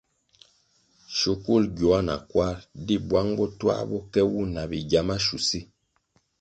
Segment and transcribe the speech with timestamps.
[1.17, 5.59] Shukul gyoa na kwar di bwang bo twā bo ke wu na bigya mashusi.